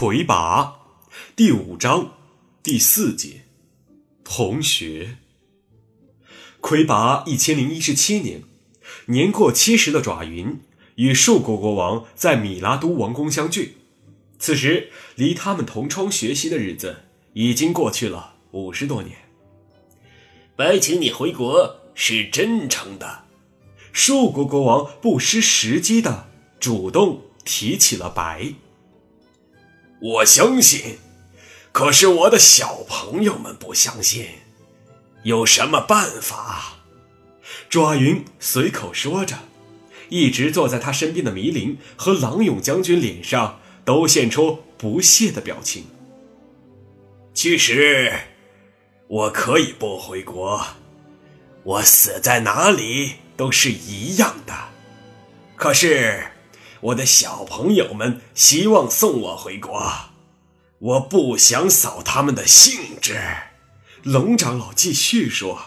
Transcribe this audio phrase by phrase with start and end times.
[0.00, 0.78] 魁拔
[1.36, 2.14] 第五章
[2.62, 3.42] 第四节，
[4.24, 5.18] 同学。
[6.62, 8.42] 魁拔一千零一十七年，
[9.08, 10.58] 年过七十的爪云
[10.94, 13.76] 与树国国王在米拉都王宫相聚。
[14.38, 17.00] 此时，离他们同窗学习的日子
[17.34, 19.14] 已经过去了五十多年。
[20.56, 23.24] 白请你回国是真诚的。
[23.92, 28.54] 树国国王不失时机的主动提起了白。
[30.02, 30.98] 我相信，
[31.72, 34.26] 可是我的小朋友们不相信。
[35.24, 36.78] 有什么办法？
[37.68, 39.40] 抓云随口说着，
[40.08, 45.84] 一直坐在他身边的迷林和郎勇将军脸上都现出不屑的表情。
[47.34, 48.12] 其实，
[49.06, 50.64] 我可以不回国，
[51.62, 54.54] 我死在哪里都是一样的。
[55.56, 56.29] 可是。
[56.80, 59.82] 我的小朋友们希望送我回国，
[60.78, 63.20] 我不想扫他们的兴致。
[64.02, 65.60] 龙长老继续说：“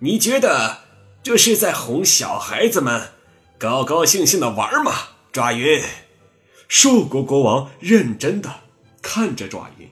[0.00, 0.78] 你觉得
[1.22, 3.12] 这是在哄小孩子们
[3.56, 4.92] 高高兴兴的玩吗？”
[5.30, 5.82] 爪云，
[6.66, 8.62] 树国国王认真的
[9.00, 9.88] 看着爪云。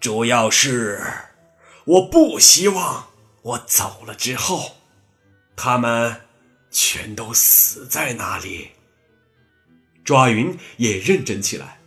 [0.00, 1.04] 主要是
[1.84, 3.10] 我不希望
[3.42, 4.72] 我走了之后，
[5.54, 6.27] 他们。
[6.70, 8.68] 全都死在那里。
[10.04, 11.80] 抓云也认真起来，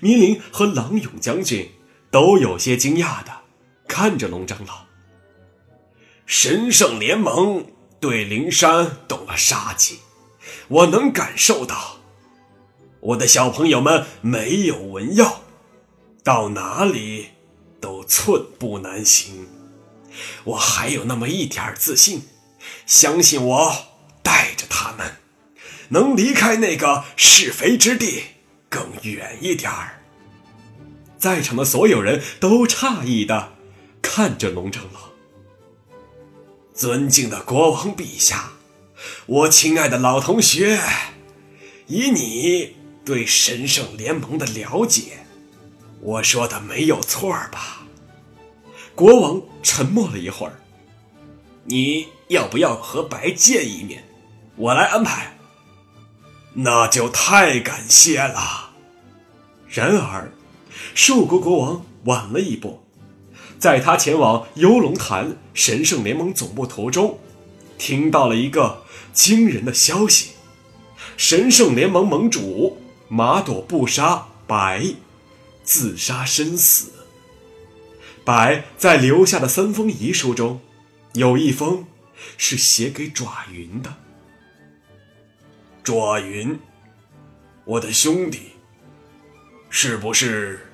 [0.00, 1.70] 迷林和郎勇将军
[2.10, 3.32] 都有些惊讶的
[3.88, 4.84] 看着龙长老。
[6.26, 7.66] 神圣联盟
[8.00, 9.98] 对灵山动了杀机，
[10.68, 11.98] 我能感受到。
[13.00, 15.42] 我的小朋友们没有文药，
[16.22, 17.30] 到哪里
[17.80, 19.46] 都寸步难行。
[20.44, 22.22] 我还有那么一点自信，
[22.86, 23.93] 相信我。
[24.24, 25.18] 带着他们，
[25.90, 28.24] 能离开那个是非之地
[28.68, 30.00] 更远一点儿。
[31.16, 33.52] 在场的所有人都诧异的
[34.02, 35.00] 看着龙长老。
[36.74, 38.50] 尊敬的国王陛下，
[39.26, 40.80] 我亲爱的老同学，
[41.86, 42.74] 以你
[43.04, 45.24] 对神圣联盟的了解，
[46.00, 47.86] 我说的没有错吧？
[48.94, 50.60] 国王沉默了一会儿。
[51.64, 54.04] 你要不要和白见一面？
[54.56, 55.36] 我来安排，
[56.52, 58.70] 那就太感谢了。
[59.68, 60.30] 然而，
[60.94, 62.84] 兽国国王晚了一步，
[63.58, 67.18] 在他前往幽龙潭神圣联盟总部途中，
[67.76, 70.30] 听到了一个惊人的消息：
[71.16, 72.78] 神圣联盟盟主
[73.08, 74.94] 马朵布沙白
[75.64, 76.92] 自杀身死。
[78.24, 80.60] 白在留下的三封遗书中，
[81.14, 81.86] 有一封
[82.38, 83.96] 是写给爪云的。
[85.84, 86.58] 卓云，
[87.66, 88.52] 我的兄弟，
[89.68, 90.72] 是不是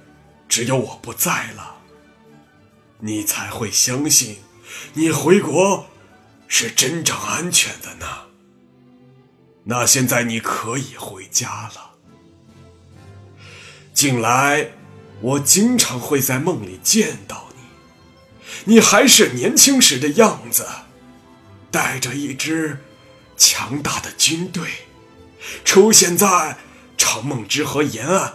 [0.48, 1.78] 只有我不在了，
[3.00, 4.38] 你才会相信
[4.94, 5.86] 你回国
[6.46, 8.06] 是真正安全的呢？
[9.64, 11.90] 那现在你可以回家了。
[13.92, 14.70] 近来
[15.20, 20.68] 我经常会在梦里见到你，你还是年轻时的样子，
[21.72, 22.78] 带着一支
[23.36, 24.70] 强大的军队。
[25.64, 26.58] 出现在
[26.96, 28.34] 长梦之河沿岸，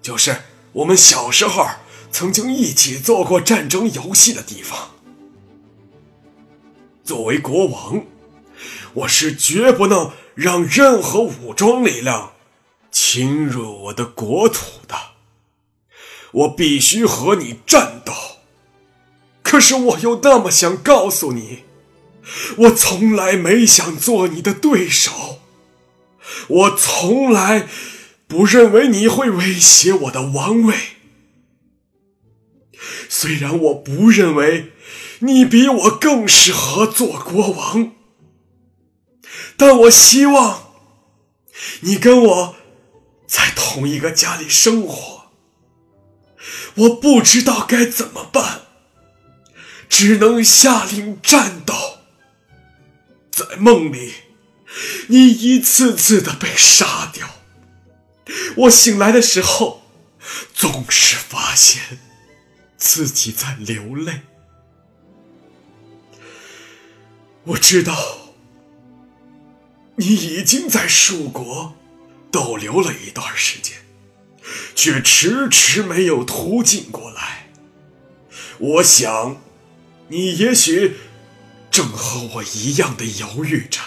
[0.00, 0.42] 就是
[0.72, 1.66] 我们小时候
[2.10, 4.90] 曾经一起做过战争游戏的地方。
[7.04, 8.04] 作为国王，
[8.94, 12.32] 我是绝不能让任何武装力量
[12.90, 14.94] 侵入我的国土的。
[16.32, 18.12] 我必须和你战斗。
[19.42, 21.64] 可是我又那么想告诉你，
[22.58, 25.38] 我从来没想做你的对手。
[26.48, 27.68] 我从来
[28.26, 30.74] 不认为你会威胁我的王位，
[33.08, 34.72] 虽然我不认为
[35.20, 37.92] 你比我更适合做国王，
[39.56, 40.74] 但我希望
[41.80, 42.56] 你跟我
[43.26, 45.18] 在同一个家里生活。
[46.74, 48.60] 我不知道该怎么办，
[49.88, 51.74] 只能下令战斗，
[53.30, 54.12] 在梦里。
[55.08, 57.28] 你一次次的被杀掉，
[58.56, 59.82] 我醒来的时候，
[60.54, 61.98] 总是发现
[62.76, 64.20] 自己在流泪。
[67.44, 68.34] 我知道
[69.96, 71.74] 你已经在蜀国
[72.30, 73.78] 逗留了一段时间，
[74.74, 77.50] 却迟迟没有途径过来。
[78.58, 79.40] 我想，
[80.08, 80.96] 你也许
[81.70, 83.80] 正和我一样的犹豫着。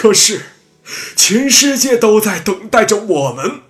[0.00, 0.46] 可是，
[1.14, 3.60] 全世界都在等待着我们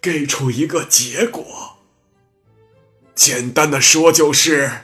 [0.00, 1.78] 给出一个结果。
[3.14, 4.80] 简单的说，就是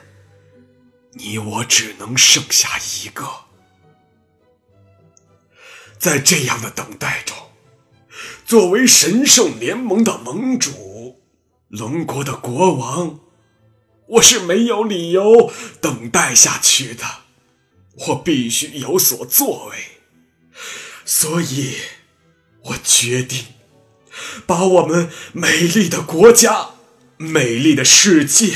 [1.14, 3.28] 你我只能剩下一个。
[5.98, 7.36] 在这样的等待中，
[8.46, 11.20] 作为神圣联盟的盟主，
[11.66, 13.18] 龙国的国王，
[14.06, 15.50] 我是没有理由
[15.80, 17.04] 等待下去的。
[18.06, 19.97] 我必须有所作为，
[21.10, 21.76] 所以，
[22.64, 23.46] 我决定
[24.46, 26.72] 把我们美丽的国家、
[27.16, 28.52] 美丽的世界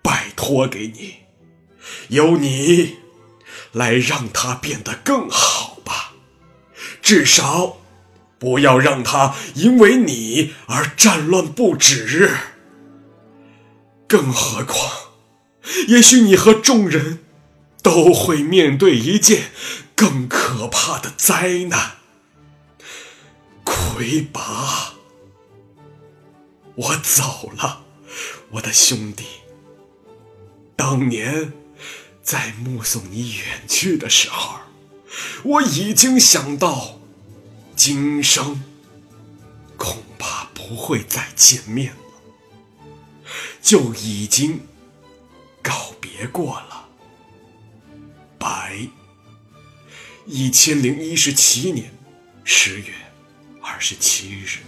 [0.00, 1.16] 拜托给你，
[2.08, 2.96] 由你
[3.72, 6.14] 来让它变得更好吧。
[7.02, 7.76] 至少，
[8.38, 12.30] 不要让它因为你而战乱不止。
[14.08, 14.90] 更何况，
[15.88, 17.18] 也许你和众人。
[17.82, 19.44] 都会面对一件
[19.96, 21.92] 更可可怕的灾难——
[23.64, 24.92] 魁拔。
[26.74, 27.82] 我走了，
[28.50, 29.24] 我的兄弟。
[30.76, 31.54] 当年
[32.22, 34.58] 在目送你远去的时候，
[35.44, 37.00] 我已经想到，
[37.74, 38.62] 今生
[39.78, 42.92] 恐怕不会再见面了，
[43.62, 44.60] 就已经
[45.62, 46.86] 告别过了。
[48.38, 48.88] 白，
[50.32, 51.92] 一千零一十七年
[52.44, 52.94] 十月
[53.60, 54.60] 二十七日，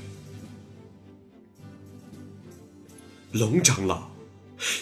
[3.31, 4.11] 龙长老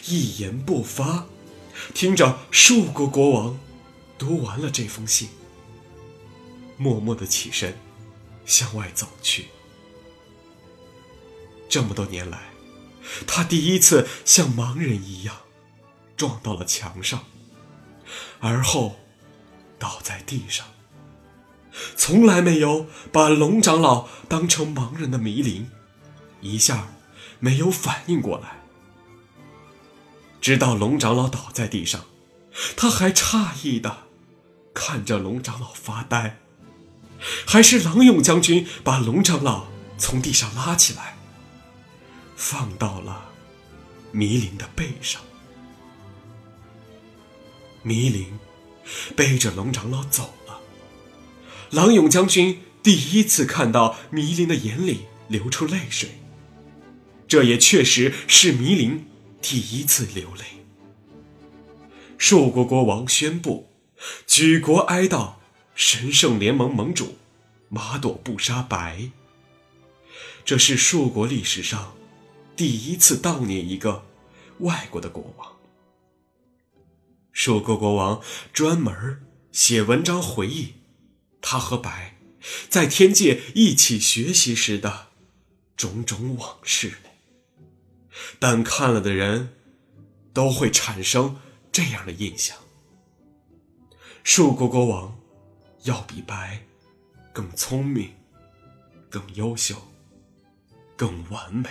[0.06, 1.26] 一言不发，
[1.92, 3.60] 听着树国国王
[4.16, 5.28] 读完了这封信，
[6.78, 7.76] 默默的起身
[8.46, 9.48] 向外走去。
[11.68, 12.48] 这么多年来，
[13.26, 15.36] 他第一次像盲人一样
[16.16, 17.22] 撞到了墙上。
[18.40, 18.96] 而后，
[19.80, 20.64] 倒在地上。
[21.96, 25.70] 从来没有把龙长老当成盲人的迷灵，
[26.40, 26.88] 一下
[27.40, 28.60] 没有反应过来。
[30.40, 32.04] 直到龙长老倒在地上，
[32.76, 34.04] 他还诧异的
[34.74, 36.38] 看着龙长老发呆。
[37.46, 39.66] 还是郎勇将军把龙长老
[39.98, 41.16] 从地上拉起来，
[42.34, 43.28] 放到了
[44.10, 45.20] 迷灵的背上。
[47.82, 48.38] 迷灵
[49.16, 50.60] 背着龙长老走了。
[51.70, 56.18] 郎勇将军第一次看到迷灵的眼里流出泪水，
[57.28, 59.06] 这也确实是迷灵
[59.40, 60.44] 第一次流泪。
[62.18, 63.70] 兽国国王宣布
[64.26, 65.34] 举国哀悼
[65.74, 67.16] 神圣联盟盟主
[67.68, 69.10] 马朵布沙白。
[70.44, 71.94] 这是兽国历史上
[72.56, 74.04] 第一次悼念一个
[74.58, 75.59] 外国的国王。
[77.42, 78.20] 树国国王
[78.52, 80.74] 专门写文章回忆
[81.40, 82.18] 他和白
[82.68, 85.06] 在天界一起学习时的
[85.74, 86.98] 种种往事，
[88.38, 89.54] 但看了的人
[90.34, 91.40] 都会产生
[91.72, 92.58] 这样的印象：
[94.22, 95.18] 树国国王
[95.84, 96.66] 要比白
[97.32, 98.12] 更聪明、
[99.08, 99.74] 更优秀、
[100.94, 101.70] 更完美。